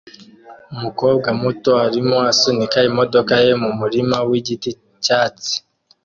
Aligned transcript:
Umukobwa 0.73 1.27
muto 1.41 1.71
arimo 1.87 2.15
asunika 2.31 2.77
imodoka 2.89 3.33
ye 3.43 3.51
mumurima 3.61 4.17
wigiti 4.29 4.71
cyatsi 5.05 5.55